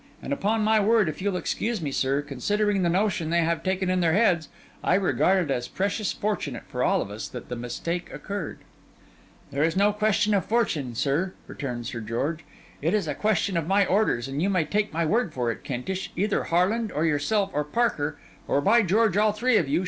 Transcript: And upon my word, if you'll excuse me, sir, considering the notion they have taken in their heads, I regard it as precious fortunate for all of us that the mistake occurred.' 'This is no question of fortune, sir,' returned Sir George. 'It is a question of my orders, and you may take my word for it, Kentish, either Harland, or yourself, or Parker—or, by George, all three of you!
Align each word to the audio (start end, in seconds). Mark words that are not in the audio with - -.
And 0.19 0.33
upon 0.33 0.63
my 0.63 0.79
word, 0.79 1.07
if 1.09 1.21
you'll 1.21 1.37
excuse 1.37 1.79
me, 1.79 1.91
sir, 1.91 2.23
considering 2.23 2.81
the 2.81 2.89
notion 2.89 3.29
they 3.29 3.41
have 3.43 3.61
taken 3.61 3.87
in 3.87 3.99
their 3.99 4.13
heads, 4.13 4.49
I 4.83 4.95
regard 4.95 5.51
it 5.51 5.53
as 5.53 5.67
precious 5.67 6.11
fortunate 6.11 6.63
for 6.67 6.81
all 6.83 7.03
of 7.03 7.11
us 7.11 7.27
that 7.27 7.49
the 7.49 7.55
mistake 7.55 8.11
occurred.' 8.11 8.63
'This 9.51 9.73
is 9.75 9.77
no 9.77 9.93
question 9.93 10.33
of 10.33 10.43
fortune, 10.43 10.95
sir,' 10.95 11.33
returned 11.45 11.85
Sir 11.85 12.01
George. 12.01 12.39
'It 12.81 12.95
is 12.95 13.07
a 13.07 13.13
question 13.13 13.55
of 13.55 13.67
my 13.67 13.85
orders, 13.85 14.27
and 14.27 14.41
you 14.41 14.49
may 14.49 14.65
take 14.65 14.91
my 14.91 15.05
word 15.05 15.35
for 15.35 15.51
it, 15.51 15.63
Kentish, 15.63 16.11
either 16.15 16.45
Harland, 16.45 16.91
or 16.91 17.05
yourself, 17.05 17.51
or 17.53 17.63
Parker—or, 17.63 18.59
by 18.59 18.81
George, 18.81 19.17
all 19.17 19.33
three 19.33 19.57
of 19.57 19.67
you! 19.69 19.79